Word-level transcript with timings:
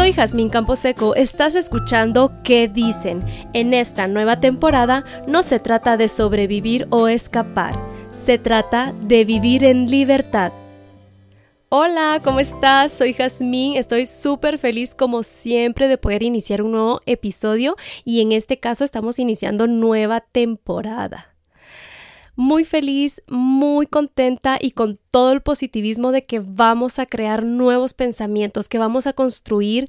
Soy 0.00 0.14
Jazmín 0.14 0.48
Camposeco, 0.48 1.14
estás 1.14 1.54
escuchando 1.54 2.32
¿Qué 2.42 2.68
dicen? 2.68 3.22
En 3.52 3.74
esta 3.74 4.08
nueva 4.08 4.40
temporada 4.40 5.04
no 5.26 5.42
se 5.42 5.60
trata 5.60 5.98
de 5.98 6.08
sobrevivir 6.08 6.86
o 6.88 7.06
escapar, 7.06 7.78
se 8.10 8.38
trata 8.38 8.94
de 9.02 9.26
vivir 9.26 9.62
en 9.62 9.90
libertad. 9.90 10.54
Hola, 11.68 12.22
¿cómo 12.24 12.40
estás? 12.40 12.92
Soy 12.92 13.12
Jazmín, 13.12 13.76
estoy 13.76 14.06
súper 14.06 14.56
feliz 14.56 14.94
como 14.94 15.22
siempre 15.22 15.86
de 15.86 15.98
poder 15.98 16.22
iniciar 16.22 16.62
un 16.62 16.72
nuevo 16.72 17.00
episodio 17.04 17.76
y 18.02 18.22
en 18.22 18.32
este 18.32 18.58
caso 18.58 18.84
estamos 18.84 19.18
iniciando 19.18 19.66
nueva 19.66 20.22
temporada 20.22 21.29
muy 22.36 22.64
feliz, 22.64 23.22
muy 23.28 23.86
contenta 23.86 24.58
y 24.60 24.72
con 24.72 24.98
todo 25.10 25.32
el 25.32 25.40
positivismo 25.40 26.12
de 26.12 26.24
que 26.24 26.40
vamos 26.40 26.98
a 26.98 27.06
crear 27.06 27.44
nuevos 27.44 27.94
pensamientos, 27.94 28.68
que 28.68 28.78
vamos 28.78 29.06
a 29.06 29.12
construir 29.12 29.88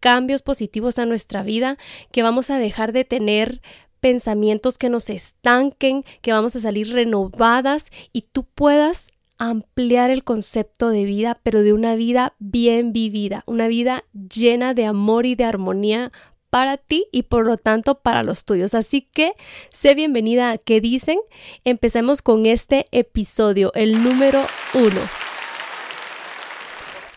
cambios 0.00 0.42
positivos 0.42 0.98
a 0.98 1.06
nuestra 1.06 1.42
vida, 1.42 1.78
que 2.10 2.22
vamos 2.22 2.50
a 2.50 2.58
dejar 2.58 2.92
de 2.92 3.04
tener 3.04 3.62
pensamientos 4.00 4.78
que 4.78 4.88
nos 4.88 5.08
estanquen, 5.10 6.04
que 6.22 6.32
vamos 6.32 6.56
a 6.56 6.60
salir 6.60 6.92
renovadas 6.92 7.90
y 8.12 8.22
tú 8.22 8.44
puedas 8.44 9.08
ampliar 9.38 10.10
el 10.10 10.24
concepto 10.24 10.90
de 10.90 11.04
vida, 11.04 11.40
pero 11.42 11.62
de 11.62 11.72
una 11.72 11.94
vida 11.94 12.34
bien 12.38 12.92
vivida, 12.92 13.44
una 13.46 13.68
vida 13.68 14.02
llena 14.12 14.74
de 14.74 14.86
amor 14.86 15.24
y 15.26 15.34
de 15.34 15.44
armonía 15.44 16.12
para 16.52 16.76
ti 16.76 17.06
y 17.12 17.22
por 17.22 17.46
lo 17.46 17.56
tanto 17.56 18.02
para 18.02 18.22
los 18.22 18.44
tuyos. 18.44 18.74
Así 18.74 19.00
que 19.00 19.32
sé 19.70 19.94
bienvenida 19.94 20.50
a 20.50 20.58
¿Qué 20.58 20.82
dicen? 20.82 21.18
Empecemos 21.64 22.20
con 22.20 22.44
este 22.44 22.84
episodio, 22.90 23.72
el 23.72 24.04
número 24.04 24.44
uno. 24.74 25.00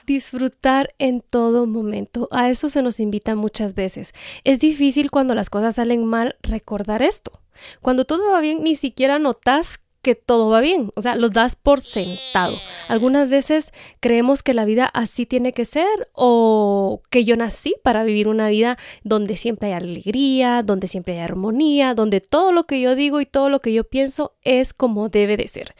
Disfrutar 0.05 0.95
en 0.99 1.20
todo 1.20 1.66
momento. 1.66 2.29
A 2.32 2.49
eso 2.49 2.70
se 2.70 2.82
nos 2.82 3.01
invita 3.01 3.35
muchas 3.35 3.76
veces. 3.76 4.13
Es 4.46 4.62
difícil 4.62 5.12
cuando 5.12 5.35
las 5.35 5.49
cosas 5.49 5.76
salen 5.76 6.05
mal 6.05 6.37
recordar 6.41 7.02
esto. 7.02 7.41
Cuando 7.81 8.05
todo 8.05 8.31
va 8.31 8.40
bien, 8.40 8.63
ni 8.63 8.76
siquiera 8.76 9.20
notas 9.20 9.81
que 10.05 10.13
todo 10.13 10.49
va 10.49 10.61
bien, 10.61 10.91
o 10.95 11.01
sea, 11.01 11.15
lo 11.15 11.29
das 11.29 11.55
por 11.55 11.81
sentado. 11.81 12.55
Algunas 12.89 13.27
veces 13.27 13.73
creemos 13.99 14.43
que 14.43 14.53
la 14.53 14.63
vida 14.63 14.85
así 14.85 15.25
tiene 15.25 15.51
que 15.51 15.65
ser 15.65 15.87
o 16.13 17.01
que 17.09 17.25
yo 17.25 17.35
nací 17.35 17.73
para 17.84 18.03
vivir 18.03 18.27
una 18.27 18.49
vida 18.49 18.77
donde 19.03 19.35
siempre 19.35 19.70
hay 19.70 19.73
alegría, 19.73 20.62
donde 20.62 20.87
siempre 20.87 21.15
hay 21.15 21.21
armonía, 21.21 21.95
donde 21.95 22.21
todo 22.21 22.51
lo 22.51 22.67
que 22.67 22.81
yo 22.81 22.93
digo 22.93 23.20
y 23.20 23.25
todo 23.25 23.49
lo 23.49 23.62
que 23.62 23.73
yo 23.73 23.84
pienso 23.84 24.35
es 24.43 24.75
como 24.75 25.09
debe 25.09 25.37
de 25.37 25.47
ser. 25.47 25.73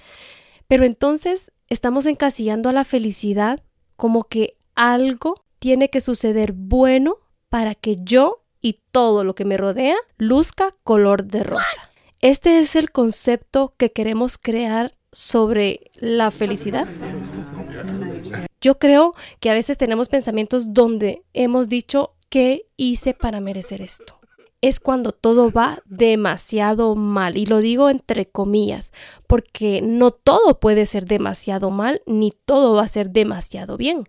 Pero 0.68 0.86
entonces 0.86 1.52
estamos 1.68 2.08
encasillando 2.08 2.70
a 2.70 2.74
la 2.74 2.84
felicidad 2.84 3.62
como 3.96 4.24
que 4.24 4.58
algo 4.74 5.46
tiene 5.60 5.92
que 5.92 6.02
suceder 6.02 6.52
bueno 6.52 7.18
para 7.50 7.76
que 7.76 7.98
yo 8.02 8.42
y 8.60 8.78
todo 8.92 9.24
lo 9.24 9.36
que 9.36 9.46
me 9.46 9.58
rodea 9.58 9.98
luzca 10.18 10.74
color 10.84 11.26
de 11.26 11.44
rosa. 11.44 11.92
Este 12.26 12.58
es 12.58 12.76
el 12.76 12.90
concepto 12.90 13.76
que 13.78 13.92
queremos 13.92 14.40
crear 14.40 14.98
sobre 15.12 15.92
la 15.94 16.32
felicidad. 16.32 16.88
Yo 18.60 18.80
creo 18.80 19.14
que 19.40 19.52
a 19.52 19.54
veces 19.54 19.78
tenemos 19.78 20.10
pensamientos 20.10 20.74
donde 20.74 21.22
hemos 21.34 21.70
dicho, 21.70 22.16
¿qué 22.30 22.66
hice 22.78 23.14
para 23.14 23.42
merecer 23.42 23.84
esto? 23.84 24.20
Es 24.66 24.80
cuando 24.80 25.12
todo 25.12 25.52
va 25.52 25.84
demasiado 25.86 26.96
mal, 26.96 27.38
y 27.38 27.46
lo 27.46 27.60
digo 27.60 27.92
entre 27.92 28.26
comillas, 28.26 28.92
porque 29.28 29.84
no 29.84 30.10
todo 30.10 30.60
puede 30.60 30.88
ser 30.88 31.06
demasiado 31.06 31.70
mal, 31.70 32.02
ni 32.08 32.32
todo 32.32 32.74
va 32.74 32.82
a 32.82 32.88
ser 32.88 33.12
demasiado 33.12 33.78
bien 33.78 34.06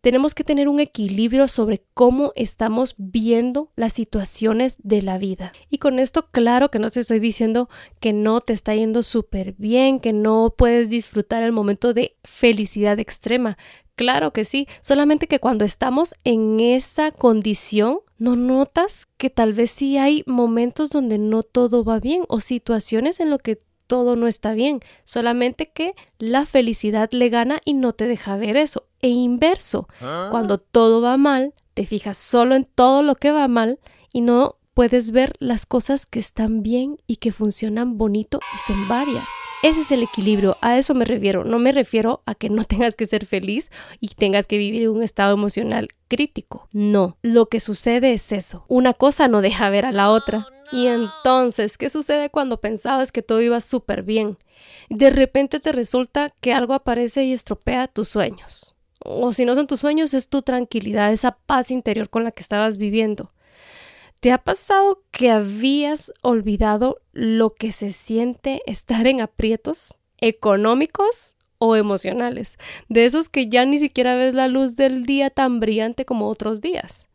tenemos 0.00 0.34
que 0.34 0.44
tener 0.44 0.68
un 0.68 0.80
equilibrio 0.80 1.46
sobre 1.48 1.82
cómo 1.94 2.32
estamos 2.34 2.94
viendo 2.96 3.70
las 3.76 3.92
situaciones 3.92 4.76
de 4.82 5.02
la 5.02 5.18
vida. 5.18 5.52
Y 5.68 5.78
con 5.78 5.98
esto, 5.98 6.28
claro 6.30 6.70
que 6.70 6.78
no 6.78 6.90
te 6.90 7.00
estoy 7.00 7.20
diciendo 7.20 7.68
que 8.00 8.12
no 8.12 8.40
te 8.40 8.52
está 8.52 8.74
yendo 8.74 9.02
súper 9.02 9.54
bien, 9.58 10.00
que 10.00 10.12
no 10.12 10.54
puedes 10.56 10.88
disfrutar 10.88 11.42
el 11.42 11.52
momento 11.52 11.92
de 11.92 12.16
felicidad 12.24 12.98
extrema. 12.98 13.58
Claro 13.96 14.32
que 14.32 14.44
sí, 14.44 14.66
solamente 14.82 15.26
que 15.26 15.40
cuando 15.40 15.64
estamos 15.64 16.14
en 16.24 16.60
esa 16.60 17.10
condición, 17.10 18.00
no 18.18 18.36
notas 18.36 19.06
que 19.16 19.30
tal 19.30 19.52
vez 19.52 19.70
sí 19.70 19.98
hay 19.98 20.22
momentos 20.26 20.90
donde 20.90 21.18
no 21.18 21.42
todo 21.42 21.84
va 21.84 22.00
bien 22.00 22.24
o 22.28 22.40
situaciones 22.40 23.20
en 23.20 23.30
lo 23.30 23.38
que 23.38 23.60
todo 23.86 24.14
no 24.14 24.28
está 24.28 24.52
bien, 24.52 24.80
solamente 25.04 25.72
que 25.72 25.94
la 26.18 26.46
felicidad 26.46 27.10
le 27.10 27.28
gana 27.28 27.60
y 27.64 27.74
no 27.74 27.92
te 27.92 28.06
deja 28.06 28.36
ver 28.36 28.56
eso. 28.56 28.84
E 29.02 29.08
inverso, 29.08 29.88
¿Ah? 30.00 30.28
cuando 30.30 30.58
todo 30.58 31.00
va 31.00 31.16
mal, 31.16 31.54
te 31.74 31.86
fijas 31.86 32.16
solo 32.16 32.54
en 32.54 32.64
todo 32.64 33.02
lo 33.02 33.16
que 33.16 33.32
va 33.32 33.48
mal 33.48 33.80
y 34.12 34.20
no 34.20 34.56
puedes 34.74 35.10
ver 35.10 35.34
las 35.38 35.66
cosas 35.66 36.06
que 36.06 36.18
están 36.18 36.62
bien 36.62 36.98
y 37.06 37.16
que 37.16 37.32
funcionan 37.32 37.98
bonito 37.98 38.40
y 38.54 38.58
son 38.58 38.88
varias. 38.88 39.26
Ese 39.62 39.80
es 39.80 39.92
el 39.92 40.02
equilibrio, 40.02 40.56
a 40.62 40.78
eso 40.78 40.94
me 40.94 41.04
refiero. 41.04 41.44
No 41.44 41.58
me 41.58 41.72
refiero 41.72 42.22
a 42.24 42.34
que 42.34 42.48
no 42.48 42.64
tengas 42.66 42.96
que 42.96 43.06
ser 43.06 43.26
feliz 43.26 43.70
y 44.00 44.08
tengas 44.08 44.46
que 44.46 44.56
vivir 44.56 44.82
en 44.82 44.90
un 44.90 45.02
estado 45.02 45.34
emocional 45.34 45.88
crítico. 46.08 46.68
No, 46.72 47.18
lo 47.22 47.46
que 47.46 47.60
sucede 47.60 48.12
es 48.12 48.32
eso. 48.32 48.64
Una 48.68 48.94
cosa 48.94 49.28
no 49.28 49.42
deja 49.42 49.68
ver 49.68 49.84
a 49.84 49.92
la 49.92 50.10
otra. 50.10 50.46
Y 50.72 50.86
entonces, 50.86 51.76
¿qué 51.76 51.90
sucede 51.90 52.30
cuando 52.30 52.60
pensabas 52.60 53.12
que 53.12 53.22
todo 53.22 53.42
iba 53.42 53.60
súper 53.60 54.02
bien? 54.02 54.38
De 54.88 55.10
repente 55.10 55.60
te 55.60 55.72
resulta 55.72 56.32
que 56.40 56.52
algo 56.52 56.74
aparece 56.74 57.24
y 57.24 57.32
estropea 57.32 57.88
tus 57.88 58.08
sueños. 58.08 58.76
O 59.04 59.32
si 59.32 59.44
no 59.44 59.54
son 59.54 59.66
tus 59.66 59.80
sueños, 59.80 60.14
es 60.14 60.28
tu 60.28 60.42
tranquilidad, 60.42 61.12
esa 61.12 61.32
paz 61.32 61.70
interior 61.70 62.08
con 62.08 62.22
la 62.24 62.30
que 62.30 62.42
estabas 62.42 62.76
viviendo. 62.76 63.32
¿Te 64.20 64.32
ha 64.32 64.38
pasado 64.38 65.02
que 65.10 65.30
habías 65.30 66.12
olvidado 66.20 67.00
lo 67.12 67.54
que 67.54 67.72
se 67.72 67.90
siente 67.90 68.60
estar 68.66 69.06
en 69.06 69.22
aprietos 69.22 69.98
económicos 70.18 71.36
o 71.56 71.74
emocionales? 71.74 72.58
De 72.90 73.06
esos 73.06 73.30
que 73.30 73.48
ya 73.48 73.64
ni 73.64 73.78
siquiera 73.78 74.16
ves 74.16 74.34
la 74.34 74.46
luz 74.46 74.76
del 74.76 75.04
día 75.04 75.30
tan 75.30 75.58
brillante 75.58 76.04
como 76.04 76.28
otros 76.28 76.60
días. 76.60 77.06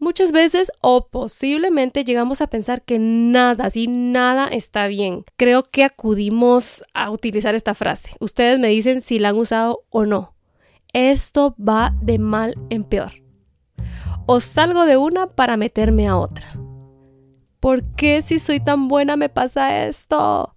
Muchas 0.00 0.32
veces 0.32 0.72
o 0.80 1.06
posiblemente 1.06 2.02
llegamos 2.02 2.40
a 2.40 2.48
pensar 2.48 2.82
que 2.82 2.98
nada, 2.98 3.70
si 3.70 3.86
nada 3.86 4.48
está 4.48 4.88
bien. 4.88 5.24
Creo 5.36 5.62
que 5.62 5.84
acudimos 5.84 6.82
a 6.92 7.12
utilizar 7.12 7.54
esta 7.54 7.74
frase. 7.74 8.16
Ustedes 8.18 8.58
me 8.58 8.66
dicen 8.66 9.00
si 9.00 9.20
la 9.20 9.28
han 9.28 9.36
usado 9.36 9.84
o 9.90 10.06
no. 10.06 10.34
Esto 10.92 11.54
va 11.56 11.94
de 12.02 12.18
mal 12.18 12.56
en 12.68 12.82
peor. 12.82 13.27
O 14.30 14.40
salgo 14.40 14.84
de 14.84 14.98
una 14.98 15.26
para 15.26 15.56
meterme 15.56 16.06
a 16.06 16.18
otra. 16.18 16.52
¿Por 17.60 17.82
qué 17.96 18.20
si 18.20 18.38
soy 18.38 18.60
tan 18.60 18.86
buena 18.86 19.16
me 19.16 19.30
pasa 19.30 19.86
esto? 19.86 20.54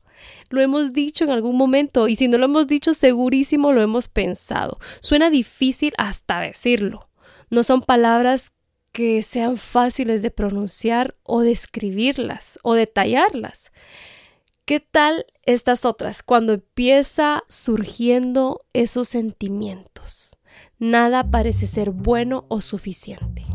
Lo 0.50 0.60
hemos 0.60 0.92
dicho 0.92 1.24
en 1.24 1.30
algún 1.30 1.56
momento 1.56 2.10
y 2.10 2.18
si 2.18 2.28
no 2.28 2.38
lo 2.38 2.44
hemos 2.48 2.68
dicho 2.68 2.94
segurísimo 2.94 3.72
lo 3.72 3.82
hemos 3.82 4.10
pensado. 4.10 4.78
Suena 5.00 5.30
difícil 5.30 5.94
hasta 5.98 6.42
decirlo. 6.42 7.08
No 7.50 7.64
son 7.64 7.82
palabras 7.82 8.52
que 8.92 9.24
sean 9.24 9.56
fáciles 9.56 10.22
de 10.22 10.32
pronunciar 10.32 11.16
o 11.24 11.40
de 11.40 11.54
escribirlas 11.54 12.60
o 12.64 12.74
detallarlas. 12.74 13.72
¿Qué 14.66 14.82
tal 14.82 15.26
estas 15.44 15.86
otras 15.86 16.24
cuando 16.24 16.52
empieza 16.52 17.46
surgiendo 17.48 18.66
esos 18.74 19.08
sentimientos? 19.08 20.38
Nada 20.78 21.32
parece 21.32 21.68
ser 21.68 21.92
bueno 21.92 22.44
o 22.50 22.60
suficiente. 22.60 23.46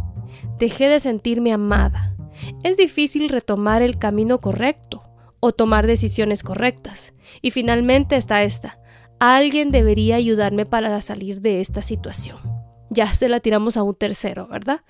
Dejé 0.59 0.89
de 0.89 1.01
sentirme 1.01 1.53
amada. 1.53 2.15
Es 2.63 2.77
difícil 2.77 3.29
retomar 3.29 3.83
el 3.83 3.99
camino 3.99 4.41
correcto 4.41 5.03
o 5.41 5.53
tomar 5.53 5.87
decisiones 5.87 6.43
correctas. 6.43 7.15
Y 7.43 7.51
finalmente 7.51 8.17
está 8.17 8.43
esta. 8.43 8.79
Alguien 9.19 9.71
debería 9.71 10.17
ayudarme 10.17 10.67
para 10.67 11.01
salir 11.01 11.41
de 11.41 11.61
esta 11.61 11.83
situación 11.83 12.56
ya 12.91 13.13
se 13.15 13.29
la 13.29 13.41
tiramos 13.41 13.77
a 13.77 13.83
un 13.83 13.95
tercero, 13.95 14.47
¿verdad? 14.47 14.83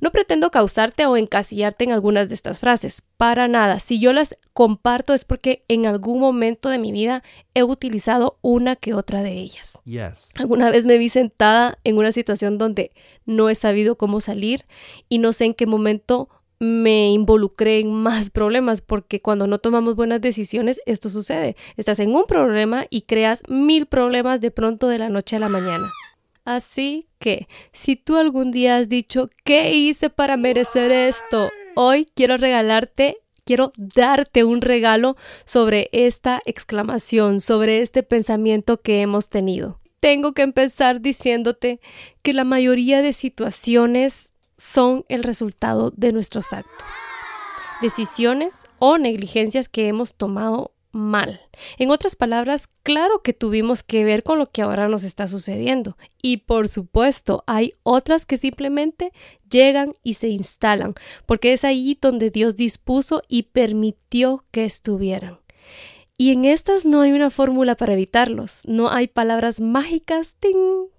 No 0.00 0.10
pretendo 0.10 0.50
causarte 0.50 1.06
o 1.06 1.16
encasillarte 1.16 1.84
en 1.84 1.92
algunas 1.92 2.28
de 2.28 2.34
estas 2.34 2.58
frases, 2.58 3.02
para 3.16 3.48
nada. 3.48 3.78
Si 3.78 4.00
yo 4.00 4.12
las 4.12 4.36
comparto 4.52 5.14
es 5.14 5.24
porque 5.24 5.64
en 5.68 5.86
algún 5.86 6.20
momento 6.20 6.68
de 6.68 6.78
mi 6.78 6.92
vida 6.92 7.22
he 7.54 7.62
utilizado 7.62 8.38
una 8.42 8.76
que 8.76 8.94
otra 8.94 9.22
de 9.22 9.32
ellas. 9.32 9.80
Alguna 10.36 10.70
vez 10.70 10.84
me 10.84 10.98
vi 10.98 11.08
sentada 11.08 11.78
en 11.84 11.98
una 11.98 12.12
situación 12.12 12.58
donde 12.58 12.92
no 13.24 13.48
he 13.48 13.54
sabido 13.54 13.96
cómo 13.96 14.20
salir 14.20 14.66
y 15.08 15.18
no 15.18 15.32
sé 15.32 15.44
en 15.44 15.54
qué 15.54 15.66
momento 15.66 16.28
me 16.60 17.10
involucré 17.10 17.80
en 17.80 17.92
más 17.92 18.30
problemas 18.30 18.80
porque 18.80 19.20
cuando 19.20 19.46
no 19.46 19.58
tomamos 19.58 19.96
buenas 19.96 20.20
decisiones 20.20 20.80
esto 20.86 21.10
sucede. 21.10 21.56
Estás 21.76 22.00
en 22.00 22.14
un 22.14 22.24
problema 22.26 22.86
y 22.90 23.02
creas 23.02 23.42
mil 23.48 23.86
problemas 23.86 24.40
de 24.40 24.50
pronto 24.50 24.88
de 24.88 24.98
la 24.98 25.08
noche 25.08 25.36
a 25.36 25.40
la 25.40 25.48
mañana. 25.48 25.90
Así 26.44 27.08
que, 27.18 27.48
si 27.72 27.96
tú 27.96 28.16
algún 28.16 28.50
día 28.50 28.76
has 28.76 28.88
dicho, 28.88 29.30
¿qué 29.44 29.74
hice 29.74 30.10
para 30.10 30.36
merecer 30.36 30.92
esto? 30.92 31.50
Hoy 31.74 32.06
quiero 32.14 32.36
regalarte, 32.36 33.16
quiero 33.44 33.72
darte 33.76 34.44
un 34.44 34.60
regalo 34.60 35.16
sobre 35.46 35.88
esta 35.92 36.42
exclamación, 36.44 37.40
sobre 37.40 37.80
este 37.80 38.02
pensamiento 38.02 38.82
que 38.82 39.00
hemos 39.00 39.30
tenido. 39.30 39.80
Tengo 40.00 40.34
que 40.34 40.42
empezar 40.42 41.00
diciéndote 41.00 41.80
que 42.20 42.34
la 42.34 42.44
mayoría 42.44 43.00
de 43.00 43.14
situaciones 43.14 44.34
son 44.58 45.06
el 45.08 45.22
resultado 45.22 45.92
de 45.96 46.12
nuestros 46.12 46.52
actos, 46.52 46.90
decisiones 47.80 48.64
o 48.78 48.98
negligencias 48.98 49.70
que 49.70 49.88
hemos 49.88 50.14
tomado 50.14 50.73
mal. 50.94 51.40
En 51.76 51.90
otras 51.90 52.16
palabras, 52.16 52.68
claro 52.82 53.20
que 53.22 53.32
tuvimos 53.32 53.82
que 53.82 54.04
ver 54.04 54.22
con 54.22 54.38
lo 54.38 54.46
que 54.46 54.62
ahora 54.62 54.88
nos 54.88 55.04
está 55.04 55.26
sucediendo. 55.26 55.98
Y 56.22 56.38
por 56.38 56.68
supuesto, 56.68 57.44
hay 57.46 57.74
otras 57.82 58.24
que 58.24 58.36
simplemente 58.36 59.12
llegan 59.50 59.94
y 60.02 60.14
se 60.14 60.28
instalan, 60.28 60.94
porque 61.26 61.52
es 61.52 61.64
ahí 61.64 61.98
donde 62.00 62.30
Dios 62.30 62.56
dispuso 62.56 63.22
y 63.28 63.44
permitió 63.44 64.44
que 64.50 64.64
estuvieran. 64.64 65.40
Y 66.16 66.30
en 66.30 66.44
estas 66.44 66.86
no 66.86 67.00
hay 67.00 67.12
una 67.12 67.30
fórmula 67.30 67.74
para 67.74 67.94
evitarlos, 67.94 68.62
no 68.66 68.88
hay 68.88 69.08
palabras 69.08 69.60
mágicas 69.60 70.36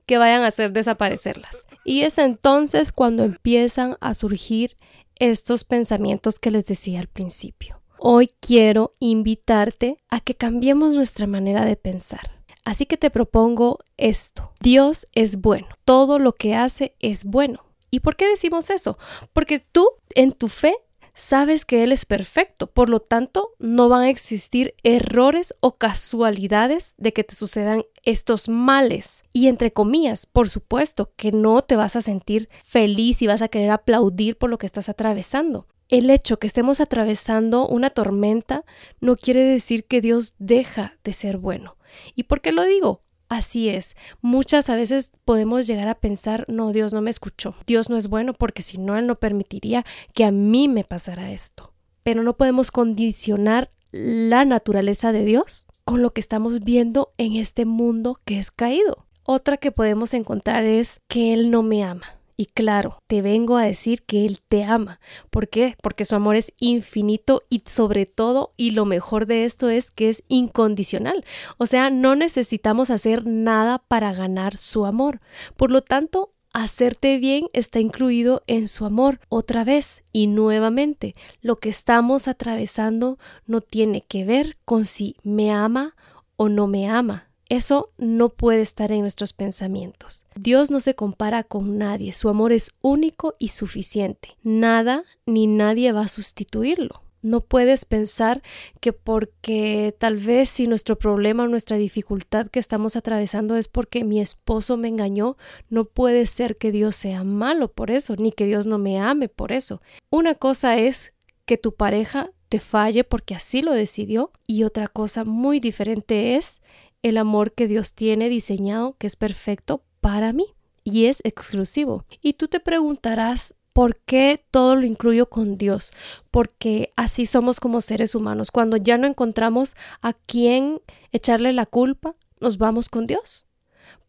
que 0.05 0.17
vayan 0.17 0.41
a 0.41 0.47
hacer 0.47 0.73
desaparecerlas. 0.73 1.65
Y 1.85 2.01
es 2.01 2.17
entonces 2.17 2.91
cuando 2.91 3.23
empiezan 3.23 3.95
a 4.01 4.13
surgir 4.13 4.77
estos 5.15 5.63
pensamientos 5.63 6.37
que 6.37 6.51
les 6.51 6.65
decía 6.65 6.99
al 6.99 7.07
principio. 7.07 7.81
Hoy 8.07 8.29
quiero 8.39 8.93
invitarte 8.99 9.97
a 10.11 10.19
que 10.19 10.35
cambiemos 10.35 10.93
nuestra 10.93 11.25
manera 11.25 11.65
de 11.65 11.75
pensar. 11.75 12.43
Así 12.63 12.85
que 12.85 12.97
te 12.97 13.09
propongo 13.09 13.79
esto. 13.97 14.51
Dios 14.59 15.07
es 15.13 15.41
bueno. 15.41 15.69
Todo 15.85 16.19
lo 16.19 16.33
que 16.33 16.53
hace 16.53 16.93
es 16.99 17.25
bueno. 17.25 17.65
¿Y 17.89 18.01
por 18.01 18.15
qué 18.15 18.27
decimos 18.27 18.69
eso? 18.69 18.99
Porque 19.33 19.57
tú 19.57 19.89
en 20.13 20.33
tu 20.33 20.49
fe 20.49 20.75
sabes 21.15 21.65
que 21.65 21.81
Él 21.81 21.91
es 21.91 22.05
perfecto, 22.05 22.67
por 22.67 22.89
lo 22.89 22.99
tanto 22.99 23.55
no 23.57 23.89
van 23.89 24.03
a 24.03 24.09
existir 24.11 24.75
errores 24.83 25.55
o 25.59 25.77
casualidades 25.77 26.93
de 26.97 27.11
que 27.11 27.23
te 27.23 27.33
sucedan 27.33 27.85
estos 28.03 28.49
males. 28.49 29.23
Y 29.33 29.47
entre 29.47 29.73
comillas, 29.73 30.27
por 30.27 30.47
supuesto 30.47 31.11
que 31.15 31.31
no 31.31 31.63
te 31.63 31.75
vas 31.75 31.95
a 31.95 32.01
sentir 32.01 32.49
feliz 32.63 33.23
y 33.23 33.25
vas 33.25 33.41
a 33.41 33.47
querer 33.47 33.71
aplaudir 33.71 34.37
por 34.37 34.51
lo 34.51 34.59
que 34.59 34.67
estás 34.67 34.89
atravesando. 34.89 35.65
El 35.87 36.09
hecho 36.09 36.39
que 36.39 36.47
estemos 36.47 36.81
atravesando 36.81 37.67
una 37.67 37.91
tormenta 37.91 38.65
no 39.01 39.15
quiere 39.15 39.43
decir 39.43 39.85
que 39.85 40.01
Dios 40.01 40.33
deja 40.39 40.97
de 41.03 41.13
ser 41.13 41.37
bueno. 41.37 41.77
¿Y 42.15 42.23
por 42.23 42.41
qué 42.41 42.51
lo 42.51 42.63
digo? 42.63 43.03
Así 43.27 43.69
es, 43.69 43.95
muchas 44.21 44.69
a 44.69 44.75
veces 44.75 45.11
podemos 45.25 45.65
llegar 45.65 45.87
a 45.87 45.99
pensar, 45.99 46.45
no, 46.47 46.71
Dios 46.73 46.93
no 46.93 47.01
me 47.01 47.09
escuchó, 47.09 47.55
Dios 47.65 47.89
no 47.89 47.97
es 47.97 48.07
bueno 48.07 48.33
porque 48.33 48.61
si 48.61 48.77
no, 48.77 48.97
Él 48.97 49.07
no 49.07 49.15
permitiría 49.15 49.83
que 50.13 50.25
a 50.25 50.31
mí 50.31 50.67
me 50.67 50.83
pasara 50.83 51.31
esto. 51.31 51.73
Pero 52.03 52.21
no 52.21 52.37
podemos 52.37 52.69
condicionar 52.69 53.71
la 53.91 54.45
naturaleza 54.45 55.11
de 55.11 55.25
Dios 55.25 55.65
con 55.83 56.01
lo 56.01 56.13
que 56.13 56.21
estamos 56.21 56.59
viendo 56.63 57.13
en 57.17 57.35
este 57.35 57.65
mundo 57.65 58.19
que 58.25 58.37
es 58.37 58.51
caído. 58.51 59.07
Otra 59.23 59.57
que 59.57 59.71
podemos 59.71 60.13
encontrar 60.13 60.63
es 60.65 60.99
que 61.07 61.33
Él 61.33 61.49
no 61.49 61.63
me 61.63 61.83
ama. 61.83 62.19
Y 62.37 62.47
claro, 62.47 62.99
te 63.07 63.21
vengo 63.21 63.57
a 63.57 63.63
decir 63.63 64.03
que 64.03 64.25
Él 64.25 64.39
te 64.47 64.63
ama. 64.63 64.99
¿Por 65.29 65.47
qué? 65.47 65.75
Porque 65.81 66.03
su 66.03 66.15
amor 66.15 66.35
es 66.35 66.51
infinito 66.59 67.43
y 67.49 67.63
sobre 67.65 68.05
todo, 68.05 68.53
y 68.57 68.71
lo 68.71 68.85
mejor 68.85 69.25
de 69.25 69.45
esto 69.45 69.69
es 69.69 69.91
que 69.91 70.09
es 70.09 70.23
incondicional. 70.27 71.23
O 71.57 71.65
sea, 71.65 71.89
no 71.89 72.15
necesitamos 72.15 72.89
hacer 72.89 73.25
nada 73.25 73.79
para 73.79 74.13
ganar 74.13 74.57
su 74.57 74.85
amor. 74.85 75.21
Por 75.55 75.71
lo 75.71 75.81
tanto, 75.81 76.33
hacerte 76.51 77.19
bien 77.19 77.47
está 77.53 77.79
incluido 77.79 78.43
en 78.47 78.67
su 78.67 78.85
amor 78.85 79.19
otra 79.29 79.63
vez 79.63 80.03
y 80.11 80.27
nuevamente. 80.27 81.15
Lo 81.41 81.57
que 81.57 81.69
estamos 81.69 82.27
atravesando 82.27 83.17
no 83.45 83.61
tiene 83.61 84.01
que 84.01 84.25
ver 84.25 84.57
con 84.65 84.85
si 84.85 85.15
me 85.23 85.51
ama 85.51 85.95
o 86.35 86.49
no 86.49 86.67
me 86.67 86.89
ama. 86.89 87.24
Eso 87.49 87.91
no 87.97 88.29
puede 88.29 88.61
estar 88.61 88.91
en 88.91 89.01
nuestros 89.01 89.33
pensamientos. 89.33 90.25
Dios 90.35 90.71
no 90.71 90.79
se 90.79 90.95
compara 90.95 91.43
con 91.43 91.77
nadie, 91.77 92.11
su 92.11 92.29
amor 92.29 92.51
es 92.51 92.71
único 92.81 93.35
y 93.37 93.49
suficiente. 93.49 94.29
Nada 94.43 95.03
ni 95.25 95.45
nadie 95.45 95.91
va 95.91 96.01
a 96.01 96.07
sustituirlo. 96.07 97.01
No 97.21 97.41
puedes 97.41 97.85
pensar 97.85 98.43
que 98.81 98.93
porque 98.93 99.95
tal 99.97 100.17
vez 100.17 100.47
si 100.47 100.67
nuestro 100.67 100.95
problema 100.95 101.43
o 101.43 101.47
nuestra 101.47 101.75
dificultad 101.75 102.47
que 102.47 102.59
estamos 102.59 102.95
atravesando 102.95 103.55
es 103.55 103.67
porque 103.67 104.03
mi 104.03 104.21
esposo 104.21 104.77
me 104.77 104.89
engañó, 104.89 105.35
no 105.69 105.85
puede 105.85 106.27
ser 106.27 106.55
que 106.57 106.71
Dios 106.71 106.95
sea 106.95 107.23
malo 107.23 107.67
por 107.67 107.89
eso, 107.89 108.15
ni 108.15 108.31
que 108.31 108.45
Dios 108.45 108.67
no 108.67 108.77
me 108.77 108.99
ame 108.99 109.27
por 109.27 109.53
eso. 109.53 109.81
Una 110.11 110.35
cosa 110.35 110.77
es 110.77 111.15
que 111.45 111.57
tu 111.57 111.73
pareja 111.73 112.29
te 112.49 112.59
falle 112.59 113.03
porque 113.03 113.33
así 113.33 113.63
lo 113.63 113.73
decidió 113.73 114.31
y 114.45 114.63
otra 114.63 114.87
cosa 114.87 115.23
muy 115.23 115.59
diferente 115.59 116.35
es 116.35 116.61
el 117.05 117.19
amor 117.19 117.53
que 117.53 117.67
Dios 117.67 117.93
tiene 117.93 118.29
diseñado 118.29 118.95
que 118.97 119.05
es 119.05 119.15
perfecto 119.15 119.83
para 120.01 120.33
mí 120.33 120.55
y 120.83 121.05
es 121.05 121.21
exclusivo. 121.23 122.03
Y 122.19 122.33
tú 122.33 122.47
te 122.47 122.59
preguntarás, 122.59 123.53
¿por 123.73 123.97
qué 123.97 124.43
todo 124.49 124.75
lo 124.75 124.87
incluyo 124.87 125.29
con 125.29 125.53
Dios? 125.53 125.91
Porque 126.31 126.91
así 126.95 127.27
somos 127.27 127.59
como 127.59 127.81
seres 127.81 128.15
humanos. 128.15 128.49
Cuando 128.49 128.77
ya 128.77 128.97
no 128.97 129.05
encontramos 129.05 129.75
a 130.01 130.13
quién 130.13 130.81
echarle 131.11 131.53
la 131.53 131.67
culpa, 131.67 132.15
nos 132.39 132.57
vamos 132.57 132.89
con 132.89 133.05
Dios 133.05 133.45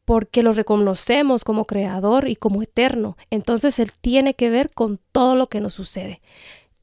porque 0.06 0.44
lo 0.44 0.52
reconocemos 0.52 1.42
como 1.44 1.66
creador 1.66 2.28
y 2.28 2.36
como 2.36 2.62
eterno. 2.62 3.18
Entonces 3.30 3.78
Él 3.78 3.90
tiene 4.00 4.34
que 4.34 4.48
ver 4.50 4.70
con 4.70 4.98
todo 5.12 5.34
lo 5.34 5.48
que 5.48 5.60
nos 5.60 5.74
sucede. 5.74 6.22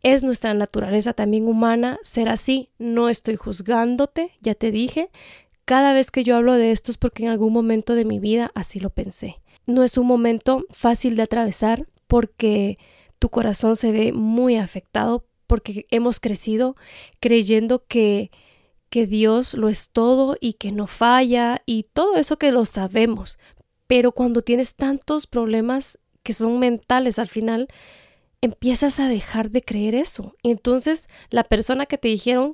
Es 0.04 0.26
nuestra 0.26 0.54
naturaleza 0.54 1.14
también 1.14 1.48
humana 1.48 1.98
ser 2.04 2.28
así. 2.28 2.70
No 2.78 3.08
estoy 3.08 3.38
juzgándote, 3.38 4.34
ya 4.42 4.54
te 4.54 4.70
dije, 4.70 5.10
cada 5.66 5.94
vez 5.94 6.12
que 6.12 6.24
yo 6.24 6.36
hablo 6.36 6.54
de 6.54 6.72
esto 6.72 6.92
es 6.92 6.98
porque 6.98 7.24
en 7.24 7.30
algún 7.30 7.54
momento 7.54 7.96
de 7.96 8.06
mi 8.06 8.20
vida 8.20 8.52
así 8.56 8.80
lo 8.80 8.90
pensé. 8.90 9.42
No 9.66 9.84
es 9.84 9.98
un 9.98 10.08
momento 10.08 10.66
fácil 10.70 11.16
de 11.16 11.24
atravesar 11.24 11.88
porque 12.08 12.78
tu 13.20 13.30
corazón 13.30 13.76
se 13.76 13.92
ve 13.92 14.12
muy 14.12 14.58
afectado 14.58 15.26
porque 15.48 15.86
hemos 15.90 16.20
crecido 16.20 16.76
creyendo 17.20 17.86
que 17.88 18.32
que 18.94 19.08
Dios 19.08 19.56
lo 19.56 19.70
es 19.70 19.90
todo 19.90 20.38
y 20.40 20.54
que 20.54 20.72
no 20.72 20.86
falla 20.86 21.64
y 21.66 21.88
todo 21.94 22.16
eso 22.16 22.38
que 22.38 22.52
lo 22.52 22.64
sabemos. 22.64 23.40
Pero 23.88 24.12
cuando 24.12 24.44
tienes 24.44 24.76
tantos 24.76 25.26
problemas 25.26 25.98
que 26.22 26.32
son 26.32 26.60
mentales 26.60 27.18
al 27.18 27.28
final, 27.28 27.70
empiezas 28.42 29.00
a 29.00 29.08
dejar 29.08 29.50
de 29.50 29.64
creer 29.64 29.96
eso. 29.96 30.36
Y 30.44 30.52
entonces 30.52 31.08
la 31.32 31.44
persona 31.44 31.88
que 31.88 31.98
te 31.98 32.08
dijeron, 32.08 32.54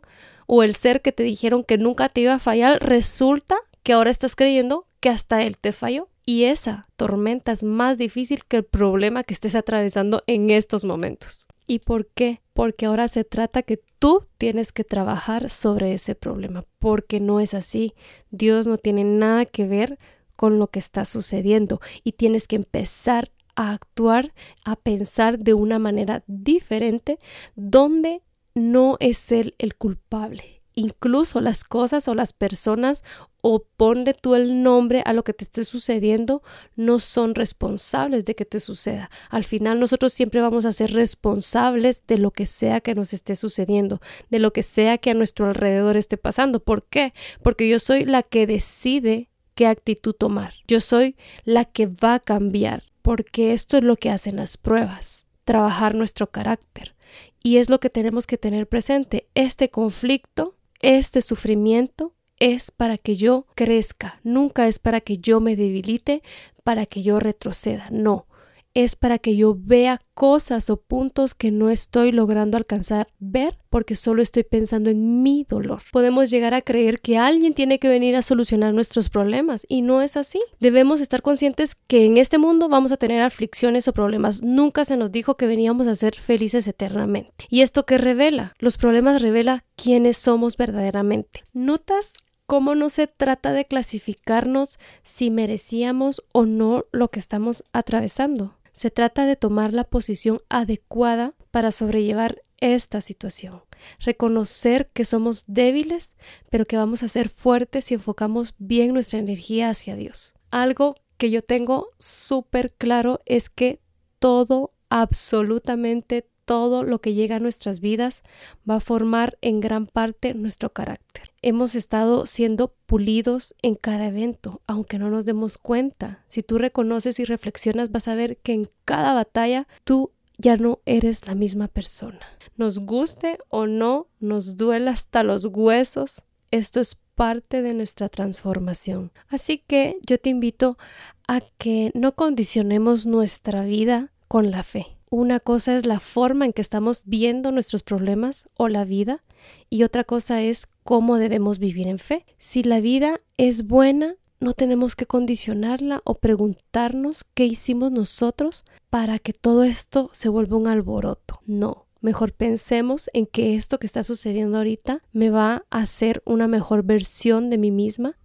o 0.51 0.63
el 0.63 0.74
ser 0.74 1.04
que 1.04 1.12
te 1.12 1.22
dijeron 1.22 1.62
que 1.62 1.78
nunca 1.78 2.10
te 2.10 2.22
iba 2.22 2.34
a 2.34 2.40
fallar, 2.40 2.80
resulta 2.81 3.56
que 3.84 3.94
ahora 3.94 4.10
estás 4.10 4.36
creyendo 4.36 4.88
que 5.00 5.10
hasta 5.10 5.44
él 5.44 5.60
te 5.60 5.72
falló. 5.72 6.10
Y 6.25 6.46
esa 6.46 6.88
tormenta 6.96 7.51
es 7.51 7.62
más 7.62 8.00
difícil 8.00 8.44
que 8.46 8.58
el 8.58 8.63
problema 8.63 9.24
que 9.24 9.36
estés 9.36 9.53
atravesando 9.53 10.24
en 10.25 10.50
estos 10.50 10.86
momentos. 10.86 11.48
¿Y 11.68 11.79
por 11.79 12.08
qué? 12.08 12.41
Porque 12.53 12.88
ahora 12.88 13.08
se 13.10 13.24
trata 13.24 13.62
que 13.62 13.79
tú 14.00 14.25
tienes 14.39 14.72
que 14.72 14.84
trabajar 14.84 15.51
sobre 15.51 15.94
ese 15.94 16.15
problema, 16.15 16.65
porque 16.79 17.20
no 17.20 17.39
es 17.39 17.53
así. 17.53 17.94
Dios 18.32 18.65
no 18.65 18.79
tiene 18.79 19.03
nada 19.03 19.46
que 19.46 19.68
ver 19.68 20.00
con 20.36 20.58
lo 20.58 20.65
que 20.65 20.79
está 20.79 21.06
sucediendo 21.06 21.79
y 22.03 22.13
tienes 22.13 22.48
que 22.48 22.56
empezar 22.56 23.29
a 23.56 23.74
actuar, 23.74 24.34
a 24.65 24.75
pensar 24.75 25.38
de 25.38 25.53
una 25.53 25.77
manera 25.77 26.24
diferente, 26.25 27.20
donde 27.56 28.24
no 28.53 28.98
es 29.00 29.32
él 29.32 29.56
el 29.58 29.75
culpable. 29.75 30.60
Incluso 30.75 31.41
las 31.41 31.63
cosas 31.63 32.08
o 32.08 32.15
las 32.15 32.32
personas 32.32 33.03
o 33.41 33.63
ponle 33.77 34.13
tú 34.13 34.36
el 34.36 34.63
nombre 34.63 35.01
a 35.06 35.13
lo 35.13 35.24
que 35.24 35.34
te 35.34 35.44
esté 35.44 35.63
sucediendo, 35.63 36.41
no 36.75 37.00
son 37.00 37.36
responsables 37.36 38.25
de 38.25 38.36
que 38.36 38.46
te 38.46 38.60
suceda. 38.60 39.10
Al 39.29 39.44
final 39.44 39.79
nosotros 39.79 40.13
siempre 40.13 40.41
vamos 40.41 40.65
a 40.65 40.72
ser 40.72 40.94
responsables 40.94 42.03
de 42.08 42.18
lo 42.18 42.32
que 42.32 42.46
sea 42.46 42.82
que 42.82 42.96
nos 42.96 43.13
esté 43.13 43.36
sucediendo, 43.36 44.01
de 44.29 44.39
lo 44.39 44.53
que 44.53 44.63
sea 44.63 44.98
que 44.98 45.10
a 45.10 45.15
nuestro 45.15 45.48
alrededor 45.48 45.98
esté 45.98 46.18
pasando. 46.18 46.60
¿Por 46.60 46.84
qué? 46.84 47.13
Porque 47.44 47.68
yo 47.68 47.79
soy 47.79 48.06
la 48.06 48.24
que 48.24 48.48
decide 48.48 49.29
qué 49.56 49.68
actitud 49.68 50.13
tomar. 50.13 50.53
Yo 50.68 50.79
soy 50.79 51.15
la 51.44 51.65
que 51.65 51.88
va 51.88 52.15
a 52.15 52.20
cambiar, 52.20 52.84
porque 53.01 53.53
esto 53.53 53.77
es 53.77 53.84
lo 53.84 53.96
que 53.96 54.10
hacen 54.10 54.38
las 54.38 54.58
pruebas, 54.58 55.27
trabajar 55.44 55.96
nuestro 55.96 56.27
carácter. 56.27 56.96
Y 57.41 57.58
es 57.58 57.69
lo 57.69 57.79
que 57.79 57.89
tenemos 57.89 58.27
que 58.27 58.38
tener 58.38 58.67
presente. 58.67 59.27
Este 59.36 59.69
conflicto, 59.69 60.55
este 60.81 61.22
sufrimiento 61.22 62.13
es 62.38 62.72
para 62.72 62.98
que 62.98 63.15
yo 63.15 63.46
crezca, 63.55 64.19
nunca 64.24 64.67
es 64.67 64.79
para 64.79 65.01
que 65.01 65.17
yo 65.17 65.39
me 65.39 65.55
debilite, 65.55 66.24
para 66.63 66.86
que 66.86 67.01
yo 67.03 67.19
retroceda, 67.19 67.88
no 67.91 68.28
es 68.73 68.95
para 68.95 69.19
que 69.19 69.35
yo 69.35 69.55
vea 69.57 70.01
cosas 70.13 70.69
o 70.69 70.77
puntos 70.77 71.33
que 71.33 71.51
no 71.51 71.69
estoy 71.69 72.11
logrando 72.11 72.57
alcanzar 72.57 73.07
ver 73.19 73.57
porque 73.69 73.95
solo 73.95 74.21
estoy 74.21 74.43
pensando 74.43 74.89
en 74.89 75.21
mi 75.23 75.45
dolor. 75.47 75.81
Podemos 75.91 76.29
llegar 76.29 76.53
a 76.53 76.61
creer 76.61 76.99
que 76.99 77.17
alguien 77.17 77.53
tiene 77.53 77.79
que 77.79 77.88
venir 77.88 78.15
a 78.15 78.21
solucionar 78.21 78.73
nuestros 78.73 79.09
problemas 79.09 79.65
y 79.69 79.81
no 79.81 80.01
es 80.01 80.17
así. 80.17 80.41
Debemos 80.59 81.01
estar 81.01 81.21
conscientes 81.21 81.75
que 81.88 82.05
en 82.05 82.17
este 82.17 82.38
mundo 82.38 82.69
vamos 82.69 82.91
a 82.91 82.97
tener 82.97 83.21
aflicciones 83.21 83.88
o 83.88 83.93
problemas. 83.93 84.41
Nunca 84.43 84.85
se 84.85 84.97
nos 84.97 85.11
dijo 85.11 85.38
que 85.38 85.47
veníamos 85.47 85.88
a 85.88 85.95
ser 85.95 86.15
felices 86.15 86.67
eternamente. 86.67 87.45
¿Y 87.49 87.61
esto 87.61 87.85
qué 87.85 87.97
revela? 87.97 88.53
Los 88.59 88.77
problemas 88.77 89.21
revela 89.21 89.63
quiénes 89.75 90.17
somos 90.17 90.57
verdaderamente. 90.57 91.43
¿Notas 91.53 92.13
cómo 92.45 92.73
no 92.73 92.89
se 92.89 93.05
trata 93.05 93.53
de 93.53 93.65
clasificarnos 93.65 94.79
si 95.03 95.29
merecíamos 95.29 96.23
o 96.33 96.45
no 96.45 96.85
lo 96.91 97.09
que 97.09 97.19
estamos 97.19 97.63
atravesando? 97.73 98.59
Se 98.79 98.91
trata 98.91 99.25
de 99.25 99.36
tomar 99.36 99.74
la 99.74 99.83
posición 99.83 100.39
adecuada 100.48 101.33
para 101.51 101.74
sobrellevar 101.74 102.43
esta 102.62 103.01
situación. 103.01 103.63
Reconocer 104.00 104.89
que 104.93 105.03
somos 105.03 105.43
débiles, 105.48 106.15
pero 106.50 106.63
que 106.63 106.77
vamos 106.77 107.03
a 107.03 107.09
ser 107.09 107.27
fuertes 107.27 107.83
si 107.83 107.95
enfocamos 107.95 108.53
bien 108.57 108.93
nuestra 108.93 109.19
energía 109.19 109.69
hacia 109.69 109.98
Dios. 109.98 110.33
Algo 110.50 110.95
que 111.17 111.29
yo 111.29 111.41
tengo 111.41 111.89
súper 112.00 112.71
claro 112.71 113.19
es 113.25 113.50
que 113.50 113.81
todo, 114.17 114.71
absolutamente 114.88 116.28
todo 116.50 116.82
lo 116.84 117.00
que 117.00 117.13
llega 117.13 117.36
a 117.36 117.39
nuestras 117.39 117.79
vidas 117.79 118.24
va 118.68 118.77
a 118.77 118.79
formar 118.79 119.38
en 119.41 119.60
gran 119.60 119.86
parte 119.86 120.34
nuestro 120.34 120.74
carácter. 120.74 121.29
Hemos 121.44 121.75
estado 121.75 122.25
siendo 122.25 122.74
pulidos 122.88 123.53
en 123.62 123.75
cada 123.75 124.08
evento, 124.08 124.60
aunque 124.65 124.98
no 124.98 125.12
nos 125.12 125.25
demos 125.25 125.60
cuenta. 125.60 126.24
Si 126.27 126.41
tú 126.41 126.58
reconoces 126.58 127.20
y 127.20 127.25
reflexionas, 127.25 127.91
vas 127.91 128.08
a 128.08 128.15
ver 128.15 128.38
que 128.38 128.53
en 128.53 128.68
cada 128.84 129.13
batalla 129.13 129.68
tú 129.84 130.10
ya 130.39 130.58
no 130.58 130.79
eres 130.88 131.27
la 131.27 131.36
misma 131.36 131.68
persona. 131.68 132.22
Nos 132.58 132.79
guste 132.79 133.38
o 133.50 133.68
no, 133.68 134.08
nos 134.20 134.58
duela 134.58 134.89
hasta 134.89 135.22
los 135.22 135.46
huesos, 135.46 136.24
esto 136.50 136.79
es 136.79 136.98
parte 137.13 137.62
de 137.62 137.75
nuestra 137.75 138.10
transformación. 138.10 139.12
Así 139.27 139.60
que 139.68 140.00
yo 140.01 140.18
te 140.18 140.32
invito 140.32 140.79
a 141.27 141.41
que 141.60 141.91
no 141.94 142.15
condicionemos 142.15 143.06
nuestra 143.06 143.65
vida 143.65 144.12
con 144.27 144.50
la 144.50 144.63
fe. 144.63 144.99
Una 145.12 145.39
cosa 145.39 145.75
es 145.75 145.88
la 145.88 146.00
forma 146.00 146.46
en 146.46 146.54
que 146.54 146.62
estamos 146.62 147.01
viendo 147.06 147.51
nuestros 147.51 147.82
problemas 147.82 148.48
o 148.56 148.68
la 148.68 148.86
vida 148.86 149.24
y 149.70 149.84
otra 149.84 150.04
cosa 150.04 150.44
es 150.44 150.68
cómo 150.84 151.18
debemos 151.18 151.58
vivir 151.58 151.88
en 151.88 151.98
fe. 151.98 152.25
Si 152.38 152.62
la 152.62 152.80
vida 152.80 153.20
es 153.38 153.66
buena, 153.66 154.16
no 154.39 154.54
tenemos 154.54 154.96
que 154.96 155.08
condicionarla 155.08 156.01
o 156.06 156.16
preguntarnos 156.16 157.25
qué 157.34 157.46
hicimos 157.46 157.92
nosotros 157.92 158.66
para 158.92 159.18
que 159.18 159.34
todo 159.34 159.63
esto 159.63 160.12
se 160.13 160.30
vuelva 160.30 160.58
un 160.58 160.68
alboroto. 160.68 161.42
No, 161.48 161.88
mejor 162.01 162.32
pensemos 162.32 163.10
en 163.13 163.25
que 163.25 163.56
esto 163.56 163.80
que 163.80 163.88
está 163.88 164.04
sucediendo 164.04 164.58
ahorita 164.58 165.01
me 165.12 165.32
va 165.32 165.66
a 165.72 165.80
hacer 165.80 166.22
una 166.25 166.48
mejor 166.48 166.84
versión 166.84 167.50
de 167.50 167.58
mí 167.58 167.72
misma. 167.72 168.18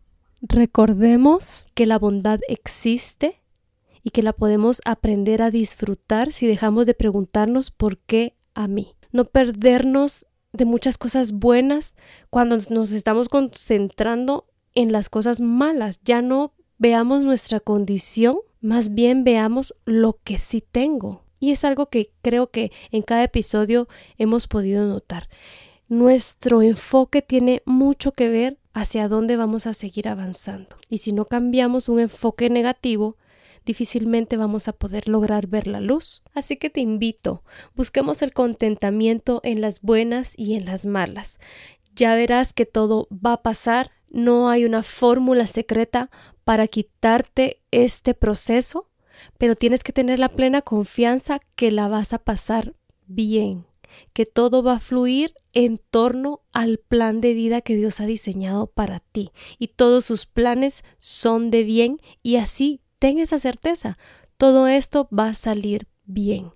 Recordemos 0.43 1.67
que 1.75 1.87
la 1.87 1.99
bondad 1.99 2.41
existe 2.49 3.41
y 4.04 4.11
que 4.11 4.23
la 4.23 4.34
podemos 4.34 4.82
aprender 4.84 5.42
a 5.42 5.50
disfrutar 5.50 6.32
si 6.32 6.46
dejamos 6.46 6.87
de 6.87 6.94
preguntarnos 6.94 7.70
por 7.70 7.99
qué 7.99 8.37
a 8.54 8.68
mí. 8.68 8.94
No 9.11 9.25
perdernos 9.25 10.26
de 10.52 10.66
muchas 10.66 10.99
cosas 10.99 11.32
buenas 11.32 11.96
cuando 12.30 12.58
nos 12.68 12.92
estamos 12.92 13.28
concentrando 13.28 14.46
en 14.75 14.92
las 14.92 15.08
cosas 15.08 15.40
malas. 15.40 16.00
Ya 16.04 16.20
no 16.20 16.52
veamos 16.78 17.25
nuestra 17.25 17.61
condición, 17.61 18.37
más 18.61 18.94
bien 18.94 19.25
veamos 19.25 19.75
lo 19.87 20.18
que 20.23 20.38
sí 20.38 20.61
tengo. 20.61 21.25
Y 21.40 21.52
es 21.52 21.64
algo 21.64 21.87
que 21.87 22.12
creo 22.23 22.50
que 22.50 22.73
en 22.90 23.02
cada 23.02 23.25
episodio 23.25 23.88
hemos 24.18 24.49
podido 24.49 24.87
notar. 24.87 25.28
Nuestro 25.88 26.62
enfoque 26.62 27.23
tiene 27.23 27.62
mucho 27.64 28.12
que 28.12 28.28
ver 28.28 28.58
hacia 28.73 29.08
dónde 29.08 29.37
vamos 29.37 29.66
a 29.66 29.75
seguir 29.75 30.08
avanzando. 30.08 30.76
Y 30.88 30.99
si 30.99 31.12
no 31.12 31.26
cambiamos 31.26 31.88
un 31.88 32.00
enfoque 32.00 32.50
negativo, 32.50 33.16
difícilmente 33.64 34.37
vamos 34.37 34.68
a 34.68 34.73
poder 34.73 35.09
lograr 35.09 35.47
ver 35.47 35.66
la 35.66 35.80
luz. 35.80 36.23
Así 36.35 36.56
que 36.56 36.71
te 36.71 36.80
invito, 36.80 37.42
busquemos 37.75 38.23
el 38.23 38.33
contentamiento 38.33 39.40
en 39.42 39.61
las 39.61 39.80
buenas 39.80 40.35
y 40.37 40.54
en 40.54 40.64
las 40.66 40.87
malas. 40.87 41.38
Ya 41.94 42.14
verás 42.14 42.52
que 42.52 42.66
todo 42.66 43.09
va 43.11 43.35
a 43.35 43.42
pasar, 43.42 43.90
no 44.09 44.49
hay 44.49 44.64
una 44.64 44.83
fórmula 44.83 45.47
secreta 45.47 46.11
para 46.44 46.68
quitarte 46.68 47.62
este 47.71 48.14
proceso, 48.14 48.90
pero 49.38 49.56
tienes 49.56 49.83
que 49.83 49.92
tener 49.92 50.18
la 50.18 50.28
plena 50.28 50.62
confianza 50.62 51.40
que 51.56 51.71
la 51.71 51.88
vas 51.88 52.12
a 52.12 52.18
pasar 52.18 52.75
bien, 53.06 53.66
que 54.12 54.26
todo 54.26 54.62
va 54.62 54.75
a 54.75 54.80
fluir 54.80 55.35
en 55.52 55.78
torno 55.78 56.42
al 56.52 56.78
plan 56.78 57.21
de 57.21 57.33
vida 57.33 57.61
que 57.61 57.76
Dios 57.76 58.00
ha 58.00 58.06
diseñado 58.06 58.66
para 58.66 59.00
ti 59.00 59.30
y 59.59 59.68
todos 59.68 60.04
sus 60.04 60.26
planes 60.26 60.85
son 60.99 61.50
de 61.50 61.62
bien 61.62 61.99
y 62.23 62.37
así 62.37 62.80
ten 63.04 63.18
esa 63.18 63.38
certeza, 63.38 63.99
todo 64.38 64.66
esto 64.66 65.11
va 65.11 65.28
a 65.28 65.34
salir 65.34 65.88
bien. 66.06 66.52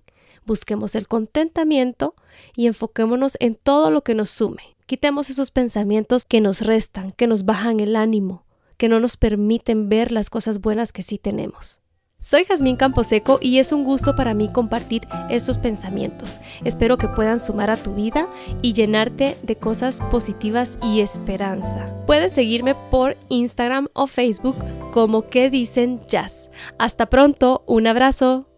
Busquemos 0.47 0.95
el 0.95 1.07
contentamiento 1.07 2.15
y 2.55 2.65
enfoquémonos 2.65 3.37
en 3.39 3.53
todo 3.53 3.91
lo 3.91 4.03
que 4.03 4.15
nos 4.15 4.31
sume. 4.31 4.75
Quitemos 4.87 5.29
esos 5.29 5.51
pensamientos 5.51 6.25
que 6.25 6.41
nos 6.41 6.61
restan, 6.61 7.11
que 7.11 7.27
nos 7.27 7.45
bajan 7.45 7.79
el 7.79 7.95
ánimo, 7.95 8.47
que 8.77 8.89
no 8.89 8.99
nos 8.99 9.15
permiten 9.15 9.89
ver 9.89 10.11
las 10.11 10.31
cosas 10.31 10.59
buenas 10.59 10.91
que 10.91 11.03
sí 11.03 11.19
tenemos. 11.19 11.83
Soy 12.21 12.43
Jazmín 12.43 12.75
Camposeco 12.75 13.39
y 13.41 13.59
es 13.59 13.71
un 13.71 13.85
gusto 13.85 14.13
para 14.13 14.33
mí 14.33 14.51
compartir 14.51 15.07
estos 15.29 15.57
pensamientos. 15.57 16.41
Espero 16.65 16.97
que 16.97 17.07
puedan 17.07 17.39
sumar 17.39 17.71
a 17.71 17.77
tu 17.77 17.95
vida 17.95 18.27
y 18.61 18.73
llenarte 18.73 19.37
de 19.41 19.55
cosas 19.55 20.01
positivas 20.11 20.77
y 20.83 20.99
esperanza. 20.99 21.95
Puedes 22.05 22.33
seguirme 22.33 22.75
por 22.91 23.15
Instagram 23.29 23.87
o 23.93 24.05
Facebook 24.05 24.57
como 24.91 25.29
que 25.29 25.49
dicen 25.49 26.01
jazz. 26.07 26.49
Hasta 26.77 27.05
pronto, 27.05 27.63
un 27.67 27.87
abrazo. 27.87 28.49